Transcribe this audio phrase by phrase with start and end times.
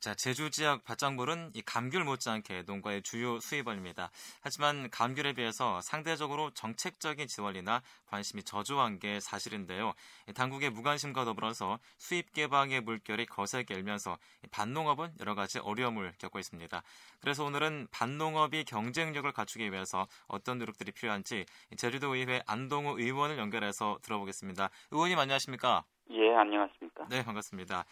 [0.00, 4.12] 자, 제주 지역 밭작물은 이 감귤 못지않게 농가의 주요 수입원입니다.
[4.40, 9.94] 하지만 감귤에 비해서 상대적으로 정책적인 지원이나 관심이 저조한 게 사실인데요.
[10.36, 14.18] 당국의 무관심과 더불어서 수입 개방의 물결이 거세게 일면서
[14.52, 16.80] 밭농업은 여러 가지 어려움을 겪고 있습니다.
[17.18, 21.44] 그래서 오늘은 밭농업이 경쟁력을 갖추기 위해서 어떤 노력들이 필요한지
[21.76, 24.70] 제주도 의회 안동우 의원을 연결해서 들어보겠습니다.
[24.92, 25.84] 의원님 안녕하십니까?
[26.10, 27.06] 예, 안녕하십니까?
[27.10, 27.84] 네, 반갑습니다.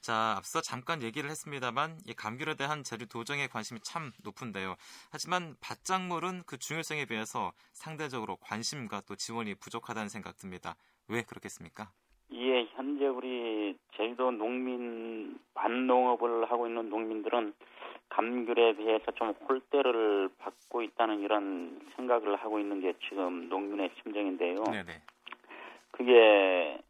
[0.00, 4.74] 자, 앞서 잠깐 얘기를 했습니다만 이 감귤에 대한 제주 도정의 관심이 참 높은데요.
[5.12, 10.74] 하지만 밭작물은 그 중요성에 비해서 상대적으로 관심과 또 지원이 부족하다는 생각 듭니다.
[11.08, 11.90] 왜 그렇겠습니까?
[12.32, 17.54] 예, 현재 우리 제주도 농민 밭농업을 하고 있는 농민들은
[18.08, 24.64] 감귤에 비해서 좀 홀대를 받고 있다는 이런 생각을 하고 있는 게 지금 농민의 심정인데요.
[24.64, 25.02] 네네.
[25.92, 26.80] 그게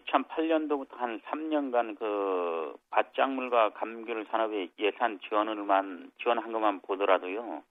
[0.00, 7.62] 2008년도부터 한 3년간 그 밭작물과 감귤 산업의 예산 지원을만 지원한 것만 보더라도요.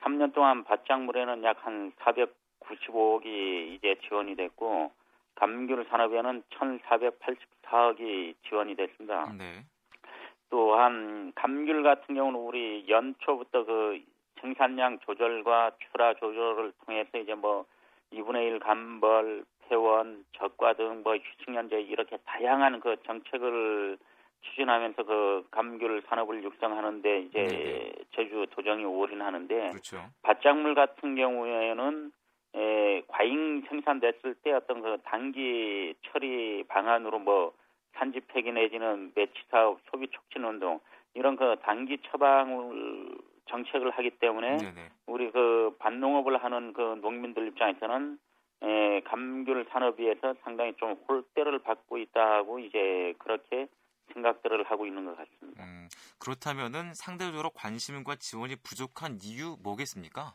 [0.00, 4.90] 3년 동안 밭작물에는 약 한 495억이 이제 지원이 됐고
[5.36, 9.32] 감귤 산업에는 1,484억이 지원이 됐습니다.
[9.38, 9.64] 네.
[10.50, 14.02] 또한 감귤 같은 경우는 우리 연초부터 그
[14.40, 17.64] 생산량 조절과 출하 조절을 통해서 이제 뭐
[18.12, 23.98] 2분의 1 감벌, 폐원, 적과 등뭐 휴식연재 이렇게 다양한 그 정책을
[24.42, 27.92] 추진하면서 그 감귤 산업을 육성하는데 이제 네네.
[28.14, 30.04] 제주 도정이 올인하는데 그렇죠.
[30.22, 32.12] 밭작물 같은 경우에는
[32.54, 37.52] 에, 과잉 생산됐을 때 어떤 그 단기 처리 방안으로 뭐
[37.94, 40.80] 산지 폐기 내지는 매치 사업, 소비 촉진 운동
[41.14, 43.16] 이런 그 단기 처방을
[43.46, 44.88] 정책을 하기 때문에 네네.
[45.06, 48.18] 우리 그 밭농업을 하는 그 농민들 입장에서는
[48.62, 53.66] 에, 감귤 산업에서 상당히 좀 홀대를 받고 있다고 이제 그렇게
[54.12, 55.62] 생각들을 하고 있는 것 같습니다.
[55.62, 55.88] 음,
[56.18, 60.34] 그렇다면은 상대적으로 관심과 지원이 부족한 이유 뭐겠습니까?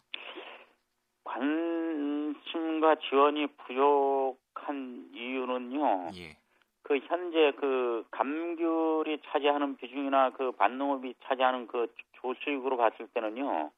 [1.23, 6.09] 관심과 지원이 부족한 이유는요.
[6.15, 6.37] 예.
[6.83, 13.71] 그 현재 그 감귤이 차지하는 비중이나 그 밭농업이 차지하는 그 조수익으로 봤을 때는요.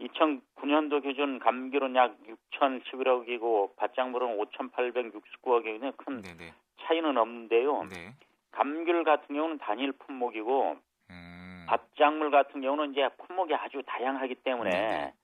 [0.00, 2.16] 2009년도 기준 감귤은 약
[2.52, 5.96] 6,011억이고 밭작물은 5,869억이거든요.
[5.96, 6.52] 큰 네네.
[6.82, 7.84] 차이는 없는데요.
[7.84, 8.12] 네.
[8.52, 10.76] 감귤 같은 경우는 단일 품목이고
[11.10, 11.66] 음.
[11.68, 15.14] 밭작물 같은 경우는 이제 품목이 아주 다양하기 때문에 네네.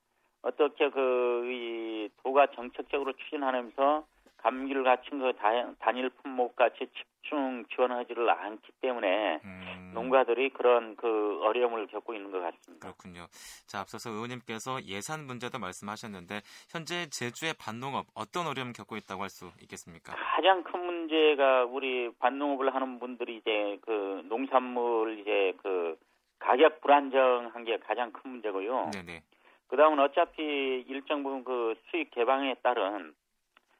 [0.41, 4.05] 어떻게 그이 도가 정책적으로 추진하면서
[4.37, 9.61] 감귤 같은 그 다- 단일 품목 같이 집중 지원하지를 않기 때문에 음.
[9.95, 12.87] 농가들이 그런 그 어려움을 겪고 있는 것 같습니다.
[12.87, 13.27] 그렇군요.
[13.67, 19.51] 자, 앞서서 의원님께서 예산 문제도 말씀하셨는데 현재 제주의 밭농업 어떤 어려움 겪고 있다고 할 수
[19.63, 20.15] 있겠습니까?
[20.15, 25.97] 가장 큰 문제가 우리 밭농업을 하는 분들이 이제 그 농산물 이제 그
[26.39, 28.91] 가격 불안정한 게 가장 큰 문제고요.
[28.93, 29.23] 네네.
[29.67, 33.13] 그다음은 어차피 일정 부분 그 수익 개방에 따른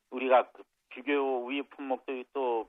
[0.09, 2.64] 우리가 그 비교 우위 품목도 또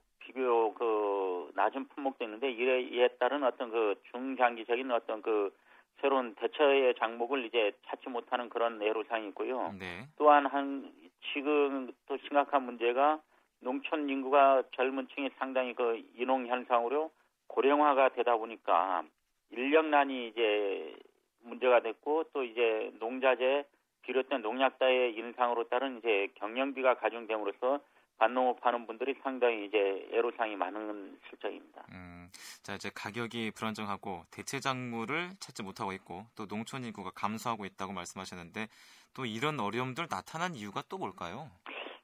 [1.67, 5.53] 낮은 품목도 있는데 이에, 이에 따른 어떤 그 중장기적인 어떤 그
[6.01, 9.75] 새로운 대처의 장목을 이제 찾지 못하는 그런 애로사항이 있고요.
[9.79, 10.07] 네.
[10.17, 10.93] 또한 한
[11.33, 13.21] 지금 또 심각한 문제가
[13.61, 17.11] 농촌 인구가 젊은 층이 상당히 그 인홍 현상으로
[17.49, 19.05] 고령화가 되다 보니까
[19.51, 20.95] 인력난이 이제
[21.43, 23.65] 문제가 됐고 또 이제 농자재
[24.03, 27.81] 비롯된 농약자의 인상으로 따른 이제 경영비가 가중됨으로써
[28.19, 31.85] 밭농업 하는 분들이 상당히 이제 애로사항이 많은 실정입니다.
[31.93, 32.29] 음,
[32.63, 38.69] 자 이제 가격이 불안정하고 대체 작물을 찾지 못하고 있고 또 농촌 인구가 감소하고 있다고 말씀하셨는데
[39.15, 41.51] 또 이런 어려움들 나타난 이유가 또 뭘까요?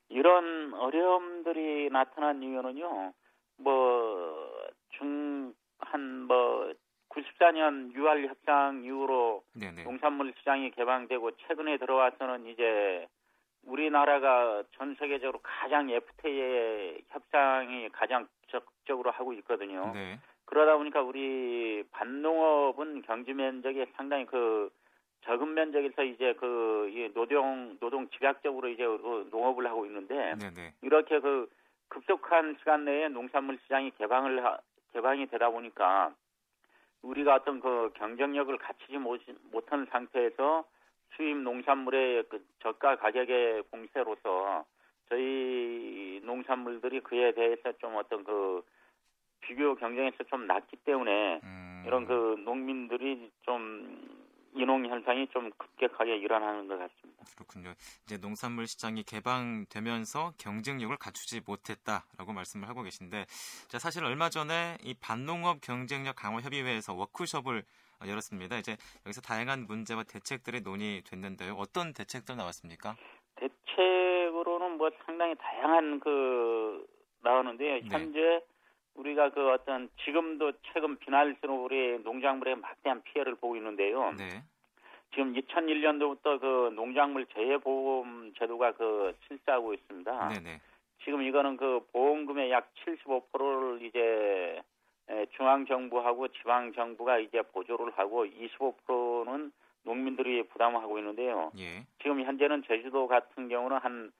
[0.08, 3.14] 이런 어려움들이 나타난 이유는요,
[3.56, 4.50] 뭐,
[4.90, 6.72] 중, 한, 뭐,
[7.08, 9.84] 94년 6월 협상 이후로 네네.
[9.84, 13.06] 농산물 시장이 개방되고 최근에 들어와서는 이제
[13.64, 19.92] 우리나라가 전 세계적으로 가장 FTA 협상이 가장 적극적으로 하고 있거든요.
[19.94, 20.18] 네.
[20.44, 24.70] 그러다 보니까 우리 밭농업은 경지 면적이 상당히 그
[25.24, 30.74] 적은 면적에서 이제 그이 노동 노동 집약적으로 이제 그 농업을 하고 있는데 네네.
[30.82, 31.48] 이렇게 그
[31.88, 34.58] 급속한 시간 내에 농산물 시장이 개방을 하-
[34.92, 36.12] 개방이 되다 보니까
[37.02, 39.20] 우리가 어떤 그 경쟁력을 갖추지 못,
[39.50, 40.64] 못한 상태에서
[41.16, 44.64] 수입 농산물의 그 저가 가격의 공세로서
[45.08, 48.62] 저희 농산물들이 그에 대해서 좀 어떤 그
[49.40, 54.22] 비교 경쟁에서 좀 낮기 때문에 음, 이런 그 농민들이 좀
[54.54, 57.24] 인홍 현상이 좀 급격하게 일어나는 것 같습니다.
[57.34, 57.74] 그렇군요.
[58.04, 63.24] 이제 농산물 시장이 개방되면서 경쟁력을 갖추지 못했다라고 말씀을 하고 계신데,
[63.68, 67.64] 자, 사실 얼마 전에 이 반농업 경쟁력 강화 협의회에서 워크숍을
[68.06, 68.58] 열었습니다.
[68.58, 68.76] 이제
[69.06, 71.54] 여기서 다양한 문제와 대책들이 논의됐는데요.
[71.54, 72.96] 어떤 대책들 나왔습니까?
[73.36, 76.86] 대책으로는 뭐 상당히 다양한 그
[77.22, 77.74] 나오는데요.
[77.74, 77.88] 네.
[77.90, 78.42] 현재
[78.94, 84.12] 우리가 그 어떤 지금도 최근 비날스로 우리 농작물에 막대한 피해를 보고 있는데요.
[84.12, 84.42] 네.
[85.14, 90.28] 지금 2001년도부터 그 농작물 재해보험 제도가 그 실시하고 있습니다.
[90.28, 90.60] 네네.
[91.04, 94.62] 지금 이거는 그 보험금의 약 75%를 이제
[95.36, 99.52] 중앙 정부하고 지방 정부가 이제 보조를 하고 25%는
[99.84, 101.50] 농민들이 부담하고 있는데요.
[101.58, 101.84] 예.
[102.02, 104.12] 지금 현재는 제주도 같은 경우는 한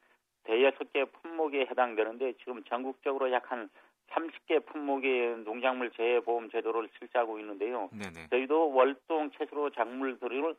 [0.45, 3.71] 대여섯 개 품목에 해당되는데 지금 전국적으로 약 한
[4.13, 7.89] 30개 품목의 농작물 재해보험 제도를 실시하고 있는데요.
[7.93, 8.29] 네네.
[8.31, 10.55] 저희도 월동 채소로 작물들을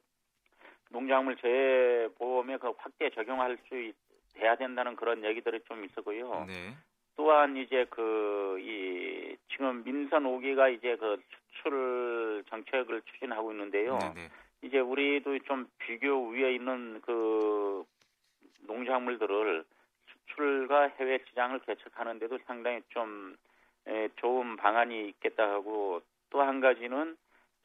[0.89, 3.95] 농작물 재해보험에 그 확대 적용할 수 있,
[4.33, 6.45] 돼야 된다는 그런 얘기들이 좀 있었고요.
[6.47, 6.75] 네.
[7.15, 11.21] 또한 이제 그 이 지금 민선 5기가 이제 그
[11.51, 13.97] 수출 정책을 추진하고 있는데요.
[13.99, 14.29] 네네.
[14.61, 17.83] 이제 우리도 좀 비교 위에 있는 그
[18.61, 19.63] 농작물들을
[20.07, 23.35] 수출과 해외 시장을 개척하는데도 상당히 좀
[23.87, 27.15] 에, 좋은 방안이 있겠다 하고 또 한 가지는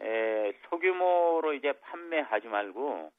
[0.00, 3.10] 에, 소규모로 이제 판매하지 말고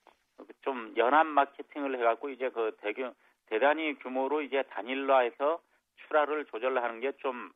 [0.62, 3.14] 좀 연합 마케팅을 해갖고 이제 그 대규
[3.48, 5.60] 대단히 규모로 이제 단일화해서
[6.10, 7.52] 출하를 조절하는 게 좀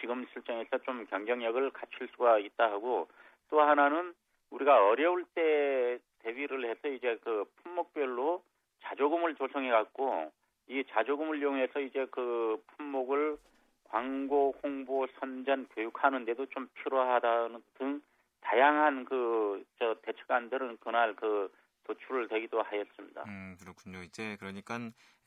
[0.00, 3.08] 지금 실정에서 좀 경쟁력을 갖출 수가 있다 하고
[3.48, 4.14] 또 하나는
[4.50, 8.42] 우리가 어려울 때 대비를 해서 이제 그 품목별로
[8.82, 10.30] 자조금을 조성해 갖고
[10.68, 13.38] 이 자조금을 이용해서 이제 그 품목을
[13.84, 18.02] 광고, 홍보, 선전, 교육하는데도 좀 필요하다는 등
[18.40, 21.50] 다양한 그 저 대책안들은 그날 그
[21.86, 23.24] 도출을 되기도 하였습니다.
[23.26, 24.02] 음, 그렇군요.
[24.02, 24.78] 이제 그러니까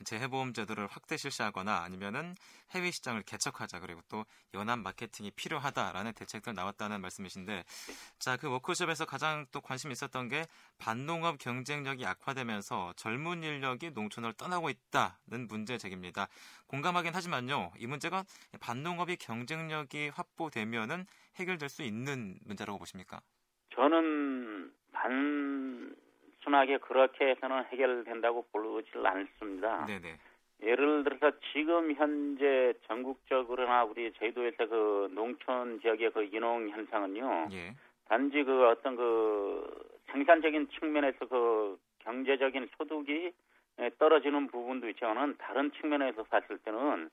[0.04, 2.36] 재해보험 제도를 확대 실시하거나 아니면은
[2.72, 7.64] 해외 시장을 개척하자 그리고 또 연합 마케팅이 필요하다라는 대책들 나왔다는 말씀이신데
[8.20, 10.46] 자, 그 워크숍에서 가장 또 관심 있었던 게
[10.78, 16.28] 반농업 경쟁력이 악화되면서 젊은 인력이 농촌을 떠나고 있다는 문제 제기입니다.
[16.68, 17.72] 공감하긴 하지만요.
[17.78, 18.24] 이 문제가
[18.60, 21.06] 반농업이 경쟁력이 확보되면은
[21.36, 23.22] 해결될 수 있는 문제라고 보십니까?
[23.76, 25.59] 저는 반
[26.40, 29.86] 단순하게 그렇게 해서는 해결된다고 보지를 않습니다.
[29.86, 30.18] 네네.
[30.62, 37.48] 예를 들어서 지금 현재 전국적으로나 우리 제주도에서 그 농촌 지역의 그 인농 현상은요.
[37.52, 37.74] 예.
[38.08, 43.32] 단지 그 어떤 그 생산적인 측면에서 그 경제적인 소득이
[43.98, 47.10] 떨어지는 부분도 있지만은 다른 측면에서 봤을 때는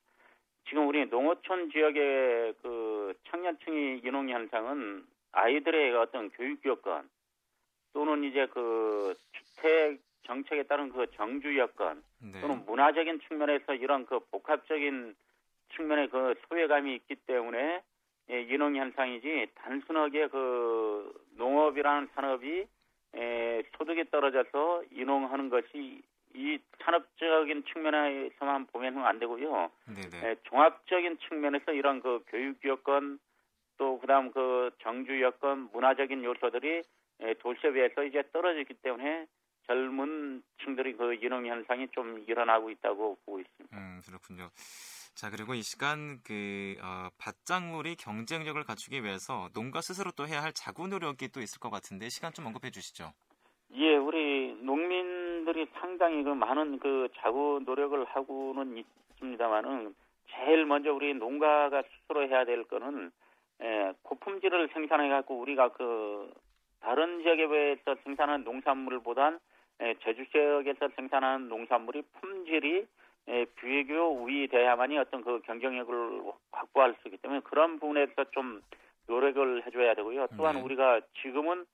[0.69, 7.09] 지금 우리 농어촌 지역의 그 청년층이 인농 현상은 아이들의 어떤 교육 여건
[7.97, 12.43] 또는 이제 그 주택 정책에 따른 그 정주 여건 네.
[12.43, 15.17] 또는 문화적인 측면에서 이런 그 복합적인
[15.75, 17.83] 측면의 그 소외감이 있기 때문에
[18.29, 22.67] 예, 인농 현상이지 단순하게 그 농업이라는 산업이
[23.15, 26.03] 에, 소득이 떨어져서 인농하는 것이
[26.35, 29.71] 이 산업적인 측면에서만 보면 안 되고요.
[30.23, 33.19] 에, 종합적인 측면에서 이런 그 교육 여건
[33.79, 36.83] 또 그다음 그 정주 여건 문화적인 요소들이 예,
[37.41, 39.27] 도시에 비해서 이제 떨어졌기 때문에
[39.67, 43.77] 젊은 층들이 그 인흥 현상이 좀 일어나고 있다고 보고 있습니다.
[43.77, 44.51] 음, 그렇군요.
[45.15, 50.53] 자, 그리고 이 시간 그 어, 밭작물이 경쟁력을 갖추기 위해서 농가 스스로 또 해야 할
[50.53, 53.13] 자구 노력이 또 있을 것 같은데 시간 좀 언급해 주시죠.
[53.73, 59.95] 예, 우리 농민들이 상당히 그 많은 그 자구 노력을 하고는 있습니다만은
[60.31, 63.11] 제일 먼저 우리 농가가 스스로 해야 될 거는
[63.63, 66.31] 예, 고품질을 생산해 갖고 우리가 그
[66.81, 69.39] 다른 지역에 비해서 생산하는 농산물보단
[70.03, 72.87] 제주 지역에서 생산하는 농산물이 품질이
[73.57, 78.63] 비교 우위 돼야만이 어떤 그 경쟁력을 확보할 수 있기 때문에 그런 부분에서 좀
[79.09, 80.29] 노력을 해줘야 되고요.
[80.37, 80.63] 또한 네.
[80.63, 81.67] 우리가 지금은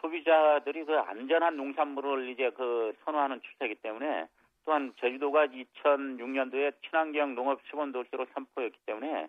[0.00, 4.26] 소비자들이 그 안전한 농산물을 이제 그 선호하는 추세이기 때문에
[4.64, 9.28] 또한 제주도가 2006년도에 친환경 농업 시원 도시로 선포했기 때문에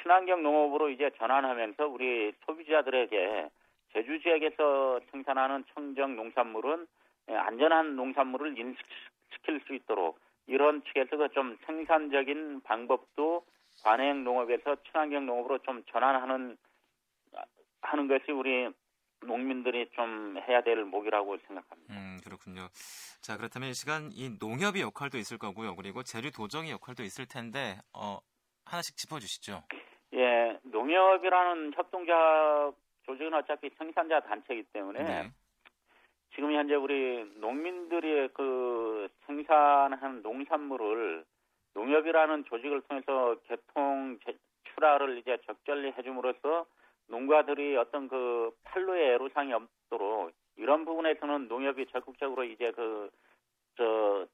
[0.00, 3.50] 친환경 농업으로 이제 전환하면서 우리 소비자들에게
[3.96, 6.86] 제주 지역에서 생산하는 청정 농산물은
[7.30, 13.46] 예, 안전한 농산물을 인식시킬 수 있도록 이런 측에서 그좀 생산적인 방법도
[13.82, 16.58] 관행 농업에서 친환경 농업으로 좀 전환하는
[17.80, 18.68] 하는 것이 우리
[19.22, 21.94] 농민들이 좀 해야 될 목이라고 생각합니다.
[21.94, 22.68] 음, 그렇군요.
[23.22, 25.74] 자, 그렇다면 이 시간 이 농협의 역할도 있을 거고요.
[25.74, 28.18] 그리고 재료 도정의 역할도 있을 텐데 어,
[28.66, 29.62] 하나씩 짚어 주시죠.
[30.12, 35.30] 예, 농협이라는 협동조합 조직은 어차피 생산자 단체이기 때문에 네.
[36.34, 41.24] 지금 현재 우리 농민들이 그 생산한 농산물을
[41.74, 44.18] 농협이라는 조직을 통해서 개통
[44.64, 46.66] 출하를 이제 적절히 해줌으로써
[47.08, 53.10] 농가들이 어떤 그 판로의 애로상이 없도록 이런 부분에서는 농협이 적극적으로 이제 그
[53.76, 54.26] 저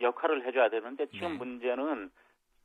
[0.00, 1.38] 역할을 해줘야 되는데 지금 네.
[1.38, 2.10] 문제는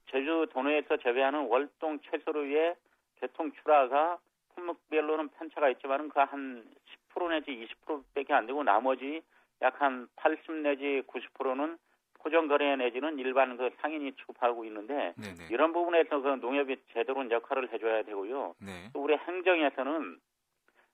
[0.10, 2.76] 제주 도내에서 재배하는 월동 채소를 위해
[3.20, 4.20] 개통 출하가
[4.56, 6.66] 품목별로는 편차가 있지만은 그한
[7.14, 9.22] 10% 내지 20%밖에 안 되고 나머지
[9.62, 11.78] 약 한 80 내지 90%는
[12.20, 15.48] 포정 거래 내지는 일반 그 상인이 취급하고 있는데 네네.
[15.52, 18.56] 이런 부분에서 그 농협이 제대로 역할을 해줘야 되고요.
[18.60, 18.90] 네.
[18.94, 20.20] 또 우리 행정에서는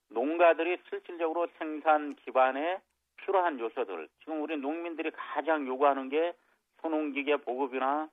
[0.10, 2.80] 농가들이 실질적으로 생산 기반에
[3.18, 6.34] 필요한 요소들 지금 우리 농민들이 가장 요구하는 게
[6.82, 8.08] 소농기계 보급이나 에,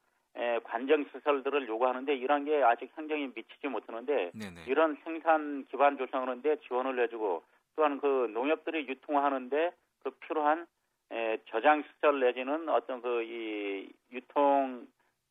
[0.65, 4.65] 관정 시설들을 요구하는데 이런 게 아직 행정이 미치지 못하는데 네네.
[4.67, 7.43] 이런 생산 기반 조성하는데 지원을 해주고
[7.77, 10.67] 또한 그 농협들이 유통하는데 그 필요한
[11.11, 14.87] 에, 저장 시설 내지는 어떤 그 이 유통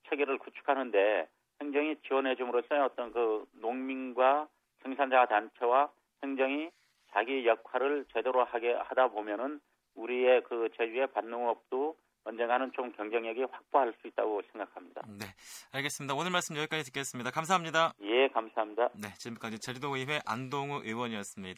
[0.10, 1.28] 체계를 구축하는데
[1.62, 4.48] 행정이 지원해줌으로써 어떤 그 농민과
[4.84, 5.90] 생산자 단체와
[6.24, 6.70] 행정이
[7.12, 9.60] 자기 역할을 제대로 하게 하다 보면은
[9.96, 11.96] 우리의 그 제주의 밭농업도
[12.28, 15.02] 언젠가는 좀 경쟁력이 확보할 수 있다고 생각합니다.
[15.08, 15.26] 네.
[15.72, 16.14] 알겠습니다.
[16.14, 17.32] 오늘 말씀 여기까지 듣겠습니다.
[17.32, 17.94] 감사합니다.
[18.02, 18.90] 예, 감사합니다.
[18.96, 19.14] 네.
[19.18, 21.56] 지금까지 제주도 의회 안동우 의원이었습니다.